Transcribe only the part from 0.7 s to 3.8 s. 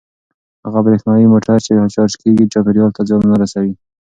برېښنايي موټر چې چارج کیږي چاپیریال ته زیان نه رسوي.